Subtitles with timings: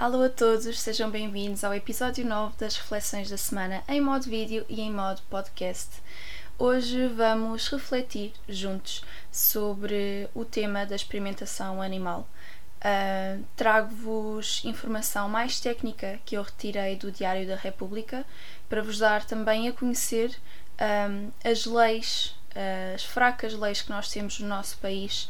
[0.00, 4.64] Alô a todos, sejam bem-vindos ao episódio 9 das Reflexões da Semana em modo vídeo
[4.68, 5.88] e em modo podcast.
[6.56, 12.28] Hoje vamos refletir juntos sobre o tema da experimentação animal.
[12.76, 18.24] Uh, Trago-vos informação mais técnica que eu retirei do Diário da República
[18.68, 20.30] para vos dar também a conhecer
[21.10, 22.36] um, as leis,
[22.94, 25.28] as fracas leis que nós temos no nosso país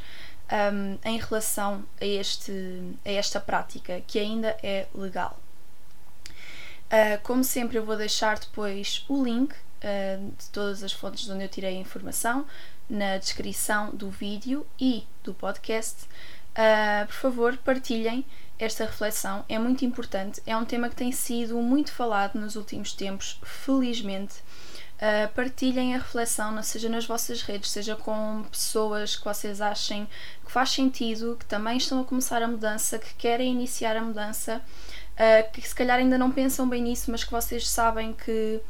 [0.50, 2.52] um, em relação a, este,
[3.04, 5.38] a esta prática, que ainda é legal.
[6.86, 11.32] Uh, como sempre, eu vou deixar depois o link uh, de todas as fontes de
[11.32, 12.46] onde eu tirei a informação
[12.88, 16.04] na descrição do vídeo e do podcast.
[16.54, 18.24] Uh, por favor, partilhem
[18.58, 20.42] esta reflexão, é muito importante.
[20.46, 24.36] É um tema que tem sido muito falado nos últimos tempos, felizmente.
[24.98, 30.08] Uh, partilhem a reflexão, seja nas vossas redes, seja com pessoas que vocês achem
[30.44, 34.60] que faz sentido, que também estão a começar a mudança, que querem iniciar a mudança,
[35.12, 38.60] uh, que se calhar ainda não pensam bem nisso, mas que vocês sabem que,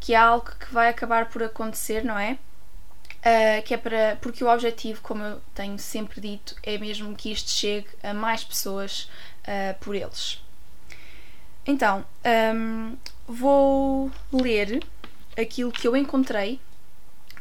[0.00, 2.38] que é algo que vai acabar por acontecer, não é?
[3.18, 4.16] Uh, que é para.
[4.22, 8.42] Porque o objetivo, como eu tenho sempre dito, é mesmo que isto chegue a mais
[8.42, 9.10] pessoas
[9.80, 10.40] por eles.
[11.66, 12.04] Então,
[12.54, 14.82] um, vou ler
[15.36, 16.60] aquilo que eu encontrei,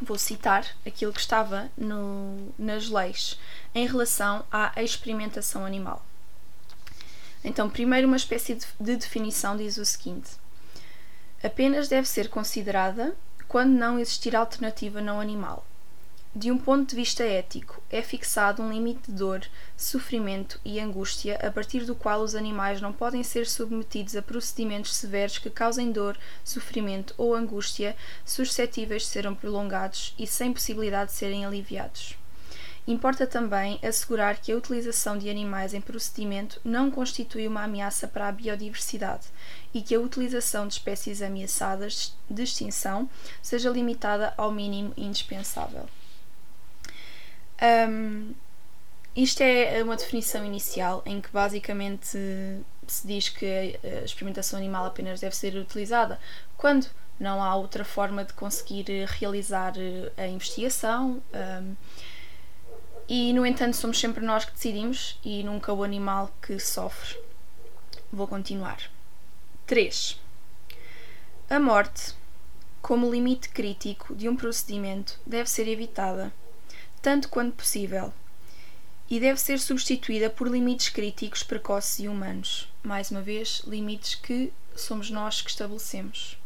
[0.01, 3.39] vou citar aquilo que estava no, nas leis
[3.73, 6.05] em relação à experimentação animal.
[7.43, 10.31] Então, primeiro, uma espécie de, de definição diz o seguinte:
[11.43, 13.15] apenas deve ser considerada
[13.47, 15.65] quando não existir alternativa não animal
[16.33, 21.37] de um ponto de vista ético, é fixado um limite de dor, sofrimento e angústia
[21.45, 25.91] a partir do qual os animais não podem ser submetidos a procedimentos severos que causem
[25.91, 32.15] dor, sofrimento ou angústia suscetíveis de serem prolongados e sem possibilidade de serem aliviados.
[32.87, 38.29] Importa também assegurar que a utilização de animais em procedimento não constitui uma ameaça para
[38.29, 39.27] a biodiversidade
[39.73, 43.09] e que a utilização de espécies ameaçadas de extinção
[43.41, 45.89] seja limitada ao mínimo indispensável.
[47.61, 48.33] Um,
[49.15, 52.17] isto é uma definição inicial em que basicamente
[52.87, 53.45] se diz que
[53.83, 56.19] a experimentação animal apenas deve ser utilizada
[56.57, 56.87] quando
[57.19, 59.73] não há outra forma de conseguir realizar
[60.17, 61.21] a investigação.
[61.33, 61.75] Um,
[63.07, 67.19] e, no entanto, somos sempre nós que decidimos e nunca o animal que sofre.
[68.11, 68.89] Vou continuar.
[69.67, 70.19] 3.
[71.49, 72.15] A morte,
[72.81, 76.33] como limite crítico de um procedimento, deve ser evitada
[77.01, 78.13] tanto quanto possível,
[79.09, 82.71] e deve ser substituída por limites críticos precoces e humanos.
[82.81, 86.37] Mais uma vez, limites que somos nós que estabelecemos.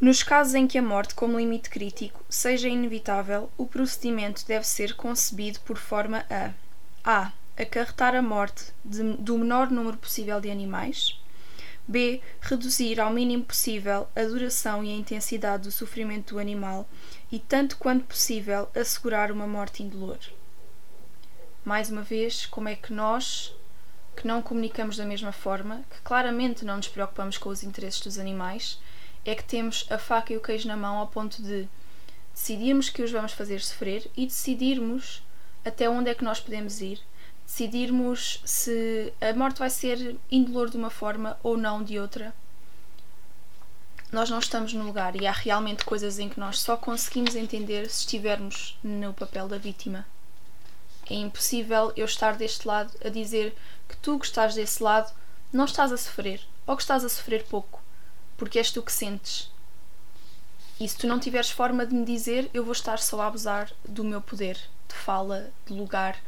[0.00, 4.94] Nos casos em que a morte, como limite crítico, seja inevitável, o procedimento deve ser
[4.94, 6.52] concebido por forma a
[7.04, 7.32] a.
[7.58, 11.19] acarretar a morte de, do menor número possível de animais,
[11.90, 12.22] b.
[12.40, 16.88] reduzir ao mínimo possível a duração e a intensidade do sofrimento do animal
[17.32, 20.18] e, tanto quanto possível, assegurar uma morte indolor.
[21.64, 23.52] Mais uma vez, como é que nós,
[24.16, 28.20] que não comunicamos da mesma forma, que claramente não nos preocupamos com os interesses dos
[28.20, 28.80] animais,
[29.24, 31.68] é que temos a faca e o queijo na mão ao ponto de
[32.32, 35.24] decidirmos que os vamos fazer sofrer e decidirmos
[35.64, 37.00] até onde é que nós podemos ir,
[37.50, 42.32] decidirmos se a morte vai ser indolor de uma forma ou não de outra
[44.12, 47.88] nós não estamos no lugar e há realmente coisas em que nós só conseguimos entender
[47.88, 50.04] se estivermos no papel da vítima.
[51.08, 53.54] É impossível eu estar deste lado a dizer
[53.88, 55.12] que tu que estás desse lado
[55.52, 57.80] não estás a sofrer ou que estás a sofrer pouco,
[58.36, 59.48] porque és tu que sentes.
[60.80, 63.70] E se tu não tiveres forma de me dizer, eu vou estar só a abusar
[63.84, 66.18] do meu poder de fala, de lugar,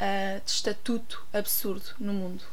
[0.00, 2.44] uh, de estatuto absurdo no mundo.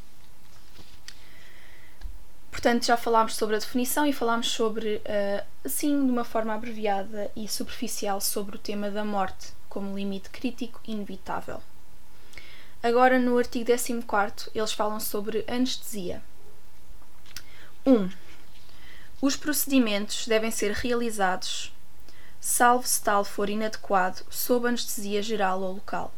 [2.51, 7.29] Portanto, já falámos sobre a definição e falámos sobre, uh, assim, de uma forma abreviada
[7.35, 11.61] e superficial, sobre o tema da morte como limite crítico inevitável.
[12.81, 16.23] Agora, no artigo 14, eles falam sobre anestesia.
[17.85, 17.91] 1.
[17.91, 18.09] Um,
[19.21, 21.73] os procedimentos devem ser realizados,
[22.39, 26.13] salvo se tal for inadequado, sob anestesia geral ou local.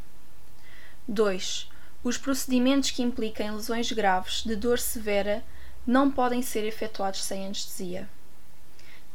[1.07, 1.69] 2.
[2.03, 5.43] Os procedimentos que impliquem lesões graves de dor severa
[5.85, 8.09] não podem ser efetuados sem anestesia.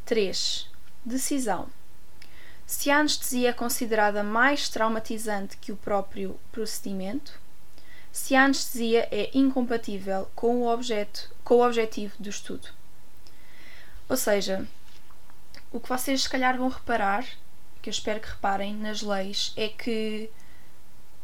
[0.07, 0.69] 3.
[1.05, 1.69] Decisão.
[2.67, 7.39] Se a anestesia é considerada mais traumatizante que o próprio procedimento,
[8.11, 12.69] se a anestesia é incompatível com o, objeto, com o objetivo do estudo.
[14.09, 14.67] Ou seja,
[15.71, 17.27] o que vocês se calhar vão reparar,
[17.81, 20.31] que eu espero que reparem nas leis, é que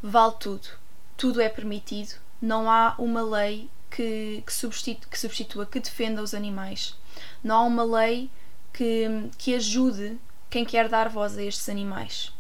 [0.03, 0.69] vale tudo.
[1.17, 6.35] Tudo é permitido não há uma lei que, que, substitua, que substitua, que defenda os
[6.35, 6.97] animais.
[7.43, 8.31] Não há uma lei
[8.73, 9.07] que,
[9.37, 10.19] que ajude
[10.49, 12.33] quem quer dar voz a estes animais.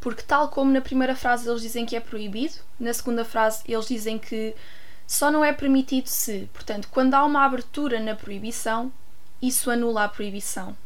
[0.00, 3.86] Porque, tal como na primeira frase eles dizem que é proibido, na segunda frase eles
[3.86, 4.54] dizem que
[5.06, 6.50] só não é permitido se.
[6.52, 8.92] Portanto, quando há uma abertura na proibição,
[9.40, 10.76] isso anula a proibição.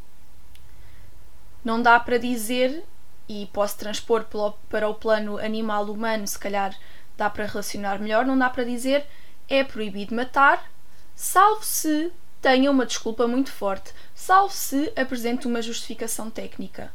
[1.65, 2.85] Não dá para dizer,
[3.31, 4.27] e posso transpor
[4.69, 6.77] para o plano animal-humano, se calhar
[7.17, 9.07] dá para relacionar melhor, não dá para dizer
[9.49, 10.69] é proibido matar,
[11.15, 12.11] salvo se
[12.43, 16.93] tenha uma desculpa muito forte, salvo se apresente uma justificação técnica.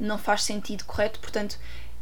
[0.00, 1.20] Não faz sentido, correto?
[1.20, 1.60] Portanto,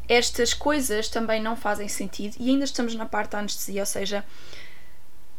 [0.09, 4.25] estas coisas também não fazem sentido e ainda estamos na parte da anestesia, ou seja,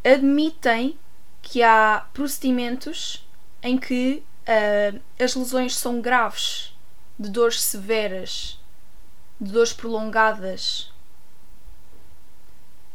[0.03, 0.95] admitem
[1.41, 3.27] que há procedimentos
[3.63, 6.72] em que uh, as lesões são graves,
[7.17, 8.59] de dores severas,
[9.39, 10.91] de dores prolongadas.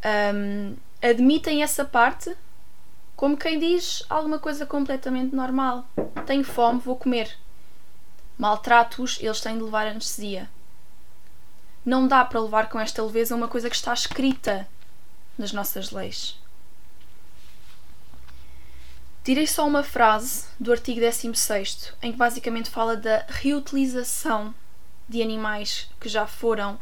[0.05, 2.37] Um, admitem essa parte
[3.19, 5.85] como quem diz alguma coisa completamente normal.
[6.25, 7.37] Tenho fome, vou comer.
[8.39, 10.49] Maltratos, eles têm de levar anestesia.
[11.85, 14.69] Não dá para levar com esta leveza uma coisa que está escrita
[15.37, 16.39] nas nossas leis.
[19.29, 24.55] Tirei só uma frase do artigo 16, em que basicamente fala da reutilização
[25.07, 26.81] de animais que já foram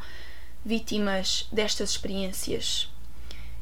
[0.64, 2.88] vítimas destas experiências.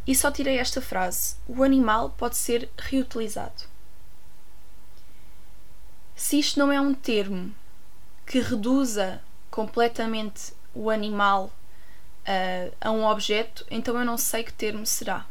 [0.06, 3.62] E só tirei esta frase: o animal pode ser reutilizado.
[6.14, 7.54] Se isto não é um termo
[8.26, 14.84] que reduza completamente o animal uh, a um objeto, então eu não sei que termo
[14.84, 15.24] será.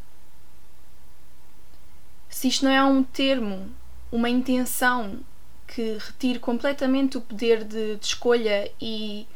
[2.34, 3.70] Se isto não é um termo,
[4.12, 5.20] uma intenção
[5.68, 9.28] que retire completamente o poder de, de escolha e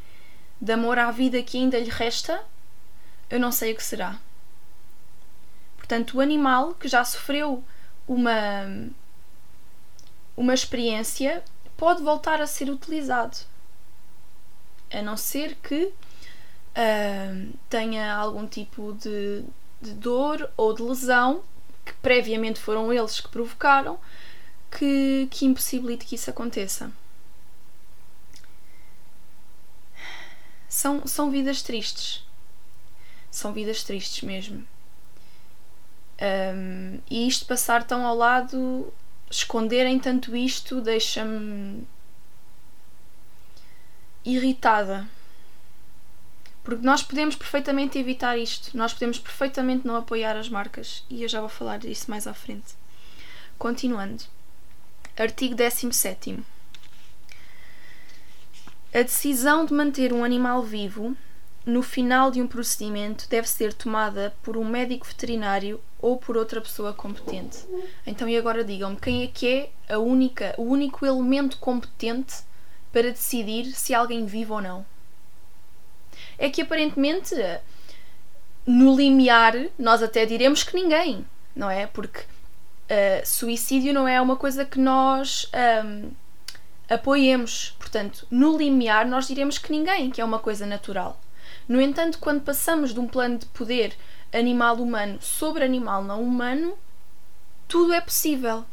[0.60, 2.44] de amor à vida que ainda lhe resta,
[3.30, 4.20] eu não sei o que será.
[5.78, 7.64] Portanto, o animal que já sofreu
[8.08, 8.90] uma,
[10.36, 11.44] uma experiência
[11.78, 13.38] pode voltar a ser utilizado
[14.92, 19.46] a não ser que uh, tenha algum tipo de,
[19.80, 21.44] de dor ou de lesão
[21.88, 23.98] que previamente foram eles que provocaram
[24.70, 26.92] que, que impossibilite que isso aconteça.
[30.68, 32.24] São, são vidas tristes.
[33.32, 34.68] São vidas tristes mesmo.
[36.20, 38.94] Um, e isto passar tão ao lado,
[39.30, 41.88] esconderem tanto isto, deixa-me
[44.26, 45.08] irritada.
[46.68, 51.30] Porque nós podemos perfeitamente evitar isto, nós podemos perfeitamente não apoiar as marcas e eu
[51.30, 52.76] já vou falar disso mais à frente.
[53.58, 54.26] Continuando.
[55.18, 56.44] Artigo 17.
[58.94, 61.16] A decisão de manter um animal vivo
[61.66, 66.60] no final de um procedimento deve ser tomada por um médico veterinário ou por outra
[66.60, 67.60] pessoa competente.
[68.06, 72.44] Então, e agora digam-me quem é que é a única, o único elemento competente
[72.92, 74.97] para decidir se alguém vive ou não.
[76.38, 77.36] É que aparentemente
[78.66, 81.26] no limiar nós até diremos que ninguém,
[81.56, 81.88] não é?
[81.88, 85.50] Porque uh, suicídio não é uma coisa que nós
[85.86, 86.12] um,
[86.90, 87.76] apoiemos.
[87.80, 91.20] Portanto, no limiar nós diremos que ninguém, que é uma coisa natural.
[91.68, 93.96] No entanto, quando passamos de um plano de poder
[94.34, 96.78] animal-humano sobre animal não humano,
[97.68, 98.66] tudo é possível.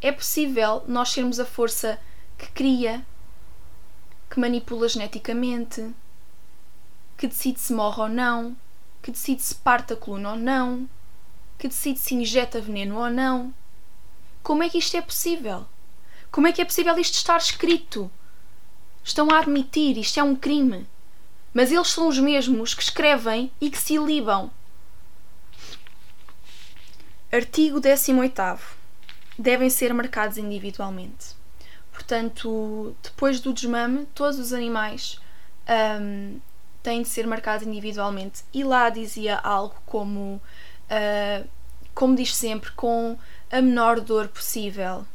[0.00, 1.98] É possível nós sermos a força
[2.36, 3.04] que cria,
[4.30, 5.94] que manipula geneticamente,
[7.16, 8.56] que decide se morre ou não,
[9.02, 10.88] que decide se parte a coluna ou não,
[11.58, 13.54] que decide se injeta veneno ou não.
[14.42, 15.66] Como é que isto é possível?
[16.30, 18.10] Como é que é possível isto estar escrito?
[19.02, 20.86] Estão a admitir, isto é um crime.
[21.52, 24.50] Mas eles são os mesmos que escrevem e que se ilibam.
[27.30, 28.42] Artigo 18.
[29.38, 31.34] Devem ser marcados individualmente.
[31.92, 35.20] Portanto, depois do desmame, todos os animais
[36.00, 36.40] um,
[36.84, 38.44] têm de ser marcados individualmente.
[38.52, 40.40] E lá dizia algo como,
[40.90, 41.48] uh,
[41.94, 43.18] como diz sempre, com
[43.50, 45.06] a menor dor possível.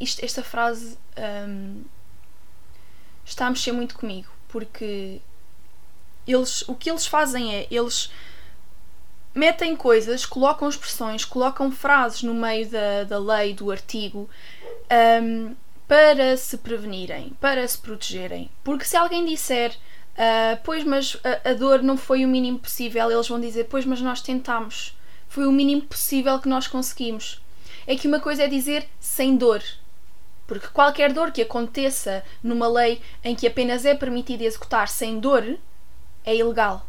[0.00, 0.96] Isto, esta frase
[1.48, 1.82] um,
[3.24, 5.20] está a mexer muito comigo, porque
[6.26, 8.10] eles, o que eles fazem é eles
[9.34, 14.28] metem coisas, colocam expressões, colocam frases no meio da, da lei, do artigo,
[15.22, 15.56] um,
[15.92, 18.48] para se prevenirem, para se protegerem.
[18.64, 19.76] Porque se alguém disser,
[20.14, 23.84] uh, pois, mas a, a, dor não foi o mínimo possível, eles vão dizer, pois,
[23.84, 24.96] mas nós tentamos,
[25.28, 27.42] foi o mínimo possível que nós conseguimos.
[27.86, 29.62] É que uma coisa é dizer sem dor,
[30.46, 35.58] Porque qualquer dor que aconteça numa lei em que apenas é permitido executar sem dor
[36.24, 36.86] é ilegal.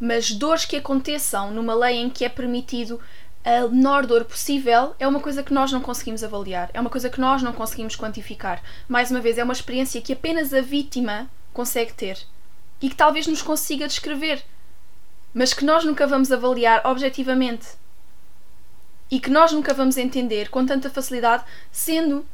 [0.00, 3.00] Mas dores que aconteçam numa lei em que é permitido
[3.44, 7.10] a menor dor possível é uma coisa que nós não conseguimos avaliar, é uma coisa
[7.10, 8.62] que nós não conseguimos quantificar.
[8.88, 12.18] Mais uma vez, é uma experiência que apenas a vítima consegue ter
[12.80, 14.44] e que talvez nos consiga descrever,
[15.34, 17.68] mas que nós nunca vamos avaliar objetivamente
[19.10, 22.24] e que nós nunca vamos entender com tanta facilidade, sendo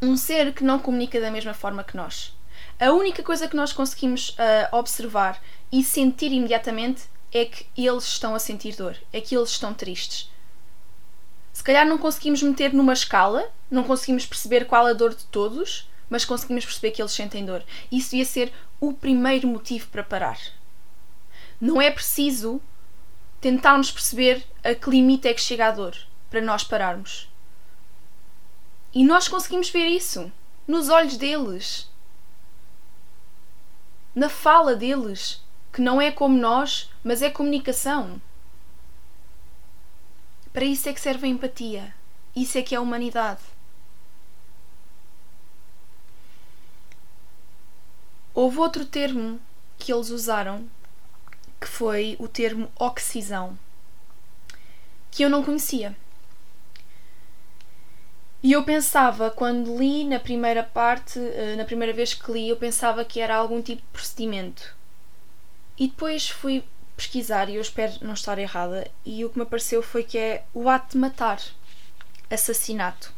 [0.00, 2.34] um ser que não comunica da mesma forma que nós.
[2.80, 8.34] A única coisa que nós conseguimos uh, observar e sentir imediatamente é que eles estão
[8.34, 10.30] a sentir dor, é que eles estão tristes.
[11.54, 15.88] Se calhar não conseguimos meter numa escala, não conseguimos perceber qual a dor de todos,
[16.10, 17.62] mas conseguimos perceber que eles sentem dor.
[17.92, 20.38] Isso devia ser o primeiro motivo para parar.
[21.60, 22.60] Não é preciso
[23.40, 25.96] tentarmos perceber a que limite é que chega a dor
[26.28, 27.30] para nós pararmos.
[28.92, 30.30] E nós conseguimos ver isso
[30.66, 31.88] nos olhos deles,
[34.12, 35.40] na fala deles,
[35.72, 38.20] que não é como nós, mas é comunicação.
[40.54, 41.92] Para isso é que serve a empatia.
[42.34, 43.42] Isso é que é a humanidade.
[48.32, 49.40] Houve outro termo
[49.76, 50.68] que eles usaram,
[51.60, 53.58] que foi o termo oxisão,
[55.10, 55.96] que eu não conhecia.
[58.40, 62.56] E eu pensava, quando li na primeira parte, eh, na primeira vez que li, eu
[62.56, 64.76] pensava que era algum tipo de procedimento.
[65.76, 66.62] E depois fui
[66.96, 70.44] pesquisar e eu espero não estar errada, e o que me apareceu foi que é
[70.54, 71.40] o ato de matar,
[72.30, 73.12] assassinato,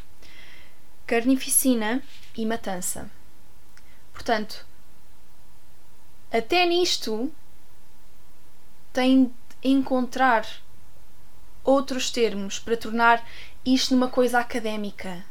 [1.06, 2.02] carnificina
[2.36, 3.10] e matança.
[4.12, 4.66] Portanto,
[6.32, 7.32] até nisto
[8.92, 10.46] tem de encontrar
[11.62, 13.26] outros termos para tornar
[13.64, 15.24] isto numa coisa académica,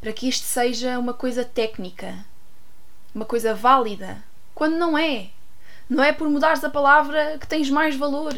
[0.00, 2.24] para que isto seja uma coisa técnica,
[3.14, 4.22] uma coisa válida,
[4.54, 5.30] quando não é.
[5.92, 8.32] Não é por mudares a palavra que tens mais valor.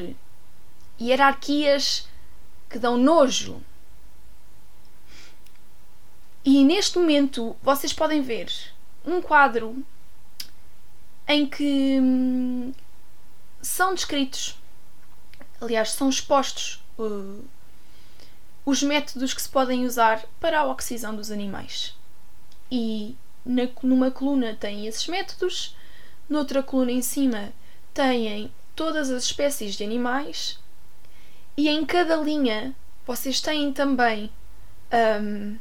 [1.01, 2.09] Hierarquias
[2.69, 3.63] que dão nojo.
[6.45, 8.53] E neste momento vocês podem ver
[9.05, 9.85] um quadro
[11.29, 12.73] em que hum,
[13.63, 14.59] são descritos,
[15.61, 17.45] aliás, são expostos uh,
[18.67, 21.97] os métodos que se podem usar para a oxisão dos animais.
[22.69, 25.77] E na, numa coluna tem esses métodos,
[26.29, 27.53] Noutra coluna em cima
[27.93, 30.59] têm todas as espécies de animais
[31.57, 32.75] e em cada linha
[33.07, 34.31] vocês têm também
[35.23, 35.59] um,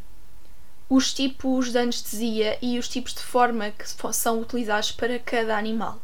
[0.90, 6.02] os tipos de anestesia e os tipos de forma que são utilizados para cada animal.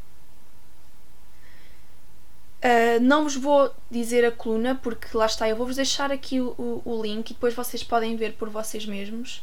[2.59, 6.81] Uh, não vos vou dizer a coluna porque lá está, eu vou-vos deixar aqui o,
[6.83, 9.41] o, link e depois vocês podem ver por vocês mesmos.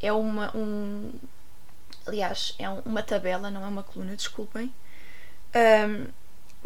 [0.00, 1.10] É uma, um,
[2.06, 4.72] Aliás, é uma tabela, não é uma coluna, desculpem.
[5.54, 6.12] Um,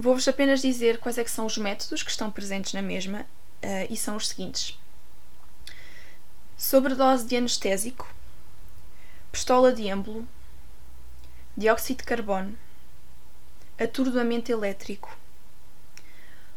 [0.00, 3.96] Vou-vos apenas dizer quais é são os métodos que estão presentes na mesma uh, e
[3.96, 4.78] são os seguintes.
[6.56, 8.08] Sobredose de anestésico,
[9.32, 10.24] pistola de êmbolo,
[11.56, 12.56] dióxido de carbono,
[13.76, 15.18] atordoamento elétrico,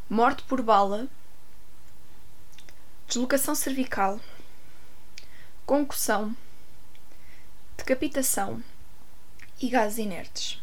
[0.07, 1.07] morte por bala,
[3.07, 4.19] deslocação cervical,
[5.65, 6.37] concussão,
[7.75, 8.63] decapitação
[9.61, 10.59] e gases inertes.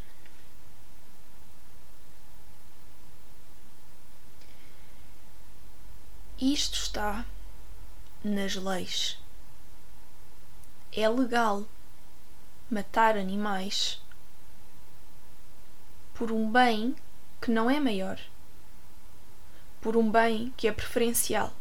[6.41, 7.25] Isto está
[8.25, 9.19] nas leis.
[10.93, 11.65] É legal
[12.71, 14.01] matar animais
[16.15, 16.97] por um bem
[17.41, 18.21] que não é maior,
[19.81, 21.53] por um bem que é preferencial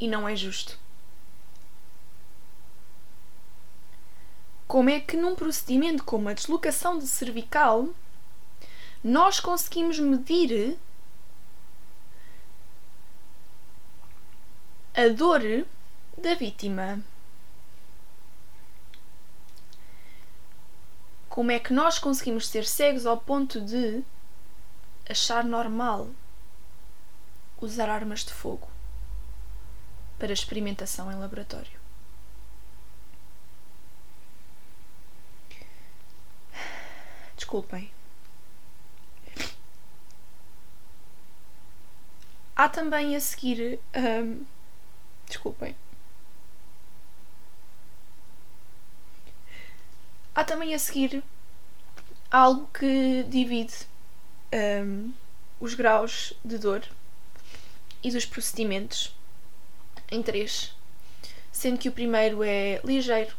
[0.00, 0.83] e não é justo.
[4.66, 7.88] Como é que num procedimento como a deslocação de cervical
[9.02, 10.78] nós conseguimos medir
[14.94, 15.66] a dor
[16.16, 17.02] da vítima.
[21.28, 24.04] Como é que nós conseguimos ser cegos ao ponto de
[25.08, 26.08] achar normal
[27.60, 28.68] usar armas de fogo
[30.18, 31.83] para experimentação em laboratório?
[37.36, 37.90] Desculpem.
[42.56, 43.80] Há também a seguir.
[43.96, 44.44] Um,
[45.26, 45.74] desculpem.
[50.34, 51.22] Há também a seguir
[52.30, 53.74] algo que divide
[54.52, 55.12] um,
[55.60, 56.82] os graus de dor
[58.02, 59.14] e dos procedimentos
[60.10, 60.74] em três,
[61.52, 63.34] sendo que o primeiro é ligeiro,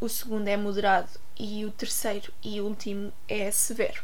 [0.00, 4.02] o segundo é moderado e o terceiro e último é severo.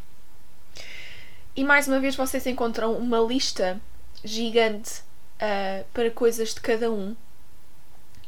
[1.55, 3.81] E mais uma vez vocês encontram uma lista
[4.25, 5.01] gigante
[5.41, 7.17] uh, para coisas de cada um,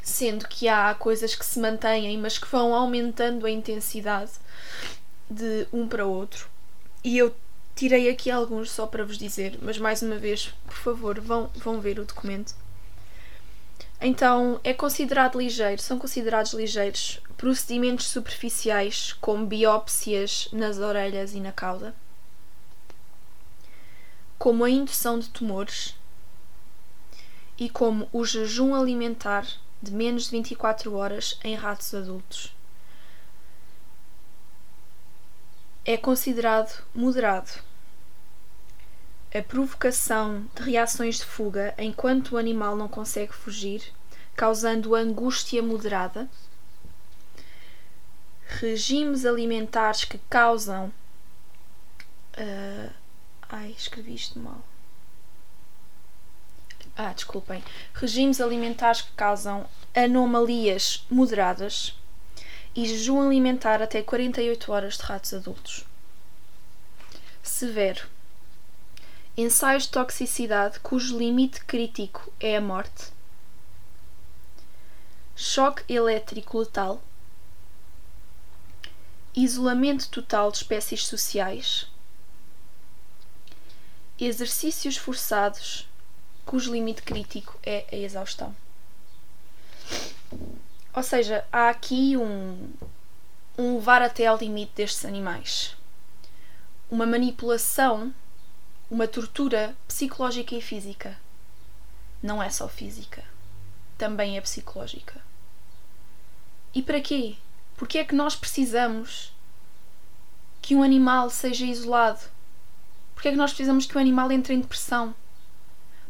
[0.02, 4.32] sendo que há coisas que se mantêm, mas que vão aumentando a intensidade
[5.28, 6.48] de um para o outro.
[7.04, 7.34] E eu
[7.76, 11.80] tirei aqui alguns só para vos dizer, mas mais uma vez, por favor, vão, vão
[11.80, 12.54] ver o documento.
[14.00, 21.52] Então, é considerado ligeiro, são considerados ligeiros procedimentos superficiais, como biópsias nas orelhas e na
[21.52, 21.94] cauda,
[24.38, 25.94] como a indução de tumores
[27.58, 29.46] e como o jejum alimentar
[29.82, 32.54] de menos de 24 horas em ratos adultos.
[35.84, 37.69] É considerado moderado.
[39.32, 43.92] A provocação de reações de fuga enquanto o animal não consegue fugir,
[44.34, 46.28] causando angústia moderada.
[48.44, 50.92] Regimes alimentares que causam.
[52.36, 52.92] Uh,
[53.48, 54.64] ai, escrevi isto mal.
[56.96, 57.62] Ah, desculpem.
[57.94, 61.96] Regimes alimentares que causam anomalias moderadas
[62.74, 65.84] e jejum alimentar até 48 horas de ratos adultos.
[67.42, 68.06] Severo.
[69.42, 73.06] Ensaios de toxicidade cujo limite crítico é a morte.
[75.34, 77.00] Choque elétrico letal.
[79.34, 81.90] Isolamento total de espécies sociais.
[84.18, 85.88] Exercícios forçados
[86.44, 88.54] cujo limite crítico é a exaustão.
[90.94, 92.70] Ou seja, há aqui um,
[93.56, 95.74] um levar até ao limite destes animais.
[96.90, 98.12] Uma manipulação,
[98.90, 101.16] uma tortura psicológica e física.
[102.22, 103.24] Não é só física,
[103.96, 105.22] também é psicológica.
[106.74, 107.36] E para quê?
[107.76, 109.32] Porque é que nós precisamos
[110.60, 112.20] que um animal seja isolado?
[113.14, 115.14] Porque é que nós precisamos que o animal entre em depressão?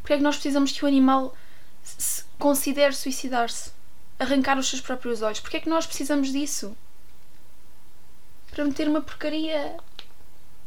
[0.00, 1.36] Porque é que nós precisamos que o animal
[1.82, 3.72] se considere suicidar-se?
[4.18, 5.40] Arrancar os seus próprios olhos?
[5.40, 6.76] Porque é que nós precisamos disso?
[8.50, 9.76] Para meter uma porcaria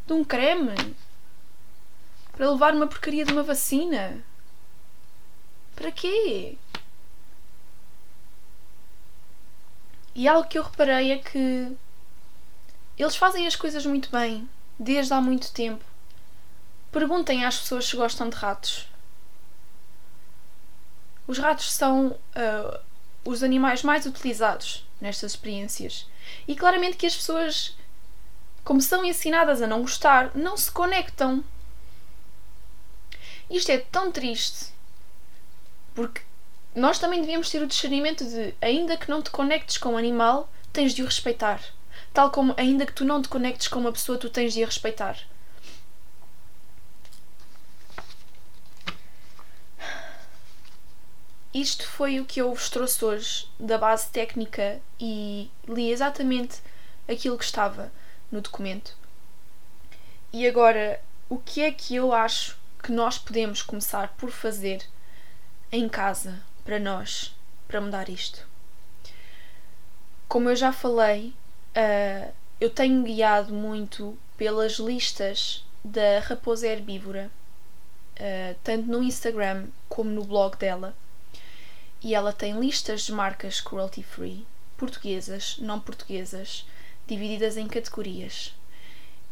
[0.08, 0.96] de um creme?
[2.34, 4.24] Para levar uma porcaria de uma vacina?
[5.76, 6.58] Para quê?
[10.16, 11.76] E algo que eu reparei é que
[12.98, 15.84] eles fazem as coisas muito bem, desde há muito tempo.
[16.92, 18.88] Perguntem às pessoas se gostam de ratos.
[21.26, 22.80] Os ratos são uh,
[23.26, 26.08] os animais mais utilizados nestas experiências.
[26.48, 27.76] E claramente que as pessoas,
[28.64, 31.44] como são ensinadas a não gostar, não se conectam.
[33.50, 34.74] Isto é tão triste.
[35.94, 36.22] Porque
[36.76, 40.50] nós também devíamos ter o discernimento de, ainda que não te conectes com o animal,
[40.72, 41.62] tens de o respeitar.
[42.14, 44.66] Tal como, ainda que tu não te conectes com uma pessoa, tu tens de a
[44.66, 45.18] respeitar.
[51.54, 56.60] isto foi o que eu vos trouxe hoje da base técnica e li exatamente
[57.08, 57.92] aquilo que estava
[58.32, 58.98] no documento.
[60.32, 64.86] E agora, o que é que eu acho que nós podemos começar por fazer
[65.72, 67.34] em casa para nós,
[67.66, 68.46] para mudar isto?
[70.28, 71.34] Como eu já falei,
[71.78, 77.32] uh, eu tenho guiado muito pelas listas da Raposa Herbívora,
[78.20, 80.94] uh, tanto no Instagram como no blog dela
[82.04, 86.68] e ela tem listas de marcas cruelty free, portuguesas, não portuguesas,
[87.08, 88.54] divididas em categorias.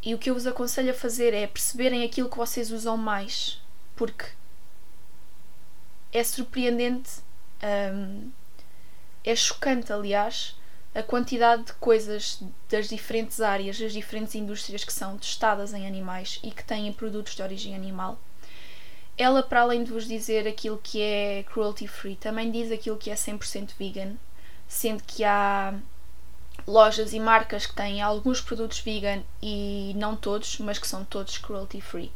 [0.04, 3.62] E o que eu vos aconselho a fazer é perceberem aquilo que vocês usam mais,
[3.96, 4.26] porque
[6.12, 7.22] é surpreendente,
[7.94, 8.32] hum,
[9.24, 10.56] é chocante, aliás,
[10.94, 16.40] a quantidade de coisas das diferentes áreas, das diferentes indústrias que são testadas em animais
[16.44, 18.20] e que têm produtos de origem animal.
[19.18, 23.12] Ela, para além de vos dizer aquilo que é cruelty free, também diz aquilo que
[23.12, 24.16] é 100% vegan,
[24.68, 25.76] sendo que há
[26.68, 31.38] lojas e marcas que têm alguns produtos vegan e não todos, mas que são todos
[31.38, 32.12] cruelty free.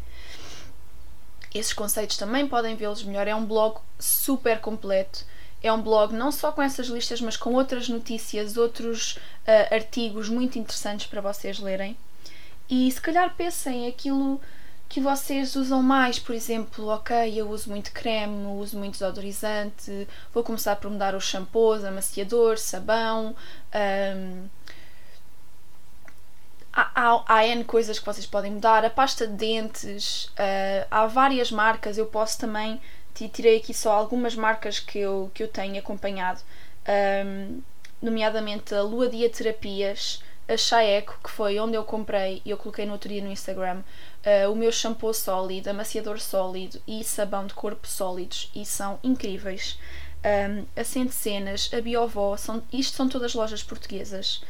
[1.53, 3.27] Esses conceitos também podem vê-los melhor.
[3.27, 5.23] É um blog super completo.
[5.63, 9.15] É um blog não só com essas listas, mas com outras notícias, outros
[9.47, 11.97] uh, artigos muito interessantes para vocês lerem.
[12.69, 14.41] E se calhar pensem aquilo
[14.95, 20.41] que vocês usam mais, por exemplo, ok, eu uso muito creme, uso muito desodorizante, vou
[20.41, 23.35] começar por mudar os shampoos, amaciador, sabão.
[23.75, 24.47] Um,
[26.71, 31.05] há, há, há N coisas que vocês podem mudar, a pasta de dentes, uh, há
[31.07, 32.79] várias marcas, eu posso também,
[33.13, 36.39] tirei aqui só algumas marcas que eu, que eu tenho acompanhado.
[36.87, 37.59] Um,
[38.01, 42.85] nomeadamente a Lua Dia Terapias, a Chaeco, que foi onde eu comprei e eu coloquei
[42.85, 43.81] no outro dia no Instagram,
[44.25, 49.79] uh, o meu shampoo sólido, amaciador sólido e sabão de corpo sólidos e são incríveis.
[50.23, 54.41] Um, a Centenas, a Biovó, são, isto são todas lojas portuguesas.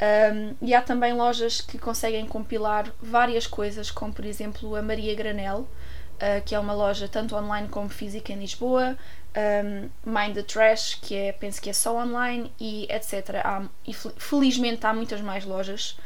[0.00, 5.14] Um, e há também lojas que conseguem compilar várias coisas, como por exemplo a Maria
[5.14, 8.96] Granel, uh, que é uma loja tanto online como física em Lisboa,
[9.36, 13.40] um, Mind the Trash, que é, penso que é só online, e etc.
[13.44, 15.96] Há, e felizmente há muitas mais lojas.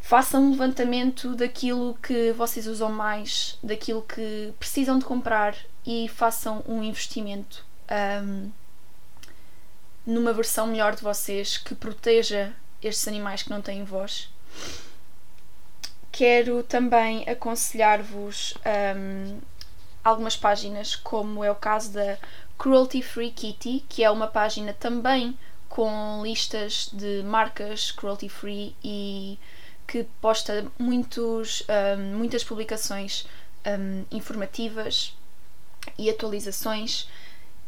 [0.00, 5.54] Façam um levantamento daquilo que vocês usam mais, daquilo que precisam de comprar
[5.86, 7.64] e façam um investimento
[8.22, 8.50] um,
[10.06, 14.28] numa versão melhor de vocês que proteja estes animais que não têm voz.
[16.10, 18.54] Quero também aconselhar-vos
[18.96, 19.38] um,
[20.10, 22.18] algumas páginas, como é o caso da
[22.58, 25.36] Cruelty Free Kitty, que é uma página também
[25.70, 29.38] com listas de marcas cruelty free e
[29.86, 31.64] que posta muitos,
[31.96, 33.24] um, muitas publicações
[33.66, 35.16] um, informativas
[35.96, 37.08] e atualizações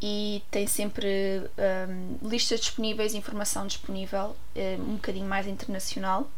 [0.01, 6.29] e tem sempre um, listas disponíveis, informação disponível, um, um bocadinho mais internacional.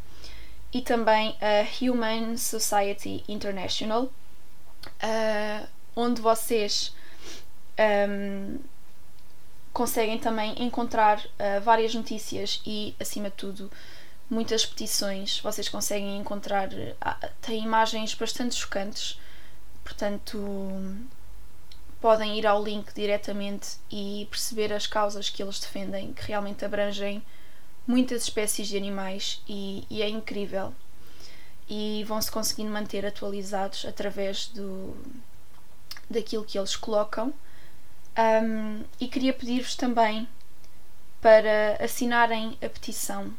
[0.71, 6.93] E também a Human Society International, uh, onde vocês
[8.09, 8.59] um,
[9.71, 13.71] conseguem também encontrar uh, várias notícias e, acima de tudo,
[14.29, 15.39] muitas petições.
[15.39, 16.69] Vocês conseguem encontrar.
[16.69, 19.19] Uh, tem imagens bastante chocantes,
[19.83, 20.37] portanto,
[22.01, 27.23] podem ir ao link diretamente e perceber as causas que eles defendem, que realmente abrangem
[27.87, 30.73] muitas espécies de animais e, e é incrível.
[31.67, 34.95] E vão-se conseguindo manter atualizados através do,
[36.09, 37.33] daquilo que eles colocam.
[38.17, 40.27] Um, e queria pedir-vos também
[41.21, 43.33] para assinarem a petição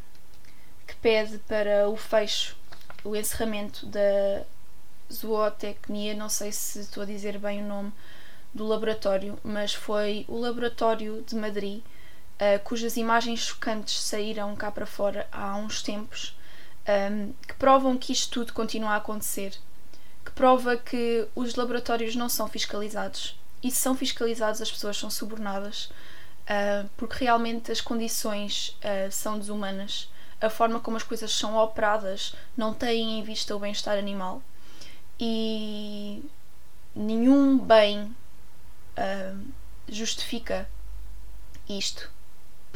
[0.87, 2.57] que pede para o fecho,
[3.02, 4.44] o encerramento da
[5.12, 7.92] zootecnia, não sei se estou a dizer bem o nome
[8.52, 14.87] do laboratório, mas foi o laboratório de Madrid, uh, cujas imagens chocantes saíram cá para
[14.87, 16.37] fora há uns tempos,
[16.88, 19.57] um, que provam que isto tudo continua a acontecer,
[20.37, 23.37] prova que os laboratórios não são fiscalizados.
[23.62, 25.90] E se são fiscalizados as pessoas são subornadas
[26.46, 30.09] uh, porque realmente as condições uh, são desumanas.
[30.40, 34.42] A forma como as coisas são operadas não têm em vista o bem-estar animal.
[35.18, 36.22] E
[36.94, 38.14] nenhum bem
[38.99, 39.46] uh,
[39.88, 40.68] justifica
[41.66, 42.11] isto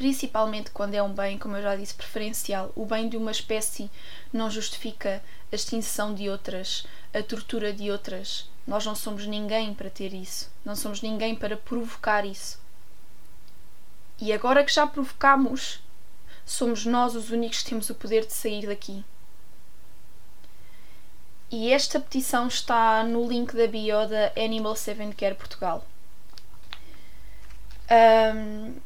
[0.00, 2.72] principalmente quando é um bem, como eu já disse, preferencial.
[2.74, 3.90] O bem de uma espécie
[4.32, 8.48] não justifica a extinção de outras, a tortura de outras.
[8.66, 10.50] Nós não somos ninguém para ter isso.
[10.64, 12.58] Não somos ninguém para provocar isso.
[14.18, 15.82] E agora que já provocamos,
[16.46, 19.04] somos nós os únicos que temos o poder de sair daqui.
[21.50, 25.84] E esta petição está no link da bio da Animal Seven Care Portugal.
[27.90, 28.80] Um,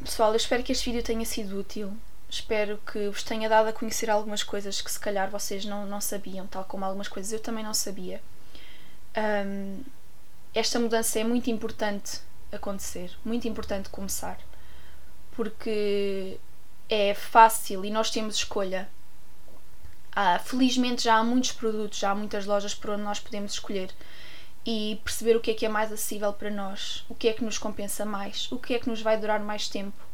[0.00, 1.92] Pessoal, eu espero que este vídeo tenha sido útil.
[2.30, 6.00] Espero que vos tenha dado a conhecer algumas coisas que se calhar vocês não, não
[6.00, 8.20] sabiam, tal como algumas coisas eu também não sabia.
[9.16, 9.82] Um,
[10.54, 12.20] esta mudança é muito importante
[12.52, 14.38] acontecer, muito importante começar,
[15.32, 16.38] porque
[16.88, 18.88] é fácil e nós temos escolha.
[20.12, 23.90] Ah, felizmente já há muitos produtos, já há muitas lojas por onde nós podemos escolher
[24.64, 27.44] e perceber o que é que é mais acessível para nós, o que é que
[27.44, 30.08] nos compensa mais, o que é que nos vai durar mais tempo.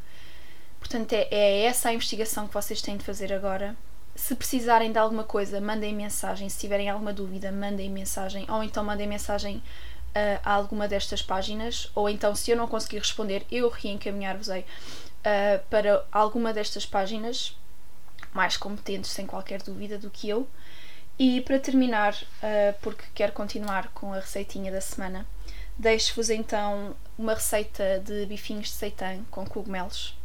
[0.78, 3.74] Portanto, é, é essa a investigação que vocês têm de fazer agora.
[4.14, 6.48] Se precisarem de alguma coisa, mandem mensagem.
[6.48, 8.46] Se tiverem alguma dúvida, mandem mensagem.
[8.50, 11.90] Ou então mandem mensagem uh, a alguma destas páginas.
[11.94, 17.56] Ou então, se eu não conseguir responder, eu reencaminhar-vos-ei uh, para alguma destas páginas
[18.32, 20.46] mais competentes, sem qualquer dúvida, do que eu.
[21.18, 25.24] E para terminar, uh, porque quero continuar com a receitinha da semana,
[25.78, 30.16] deixo-vos então uma receita de bifinhos de seitã com cogumelos.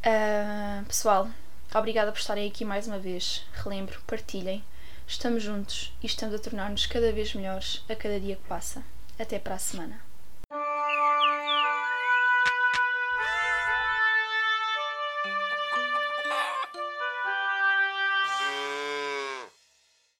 [0.00, 1.28] Uh, pessoal,
[1.72, 3.46] obrigada por estarem aqui mais uma vez.
[3.52, 4.64] Relembro, partilhem.
[5.06, 8.82] Estamos juntos e estamos a tornar-nos cada vez melhores a cada dia que passa.
[9.18, 10.09] Até para a semana.